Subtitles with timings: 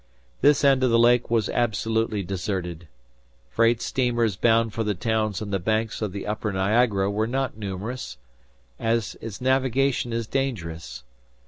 [0.41, 2.87] This end of the lake was absolutely deserted.
[3.51, 7.55] Freight steamers bound for the towns on the banks of the upper Niagara are not
[7.55, 8.17] numerous,
[8.79, 11.03] as its navigation is dangerous.